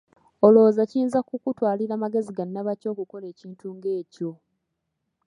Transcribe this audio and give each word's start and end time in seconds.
Olowooza 0.45 0.81
kiyinza 0.89 1.19
kukutwalira 1.27 1.93
magezi 2.03 2.31
ga 2.37 2.43
nnabaki 2.47 2.85
okukola 2.93 3.25
ekinti 3.33 3.65
ng'ekyo? 3.75 4.31